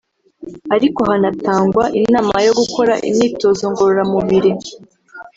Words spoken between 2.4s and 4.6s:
yo gukora imyitozo ngororamubiri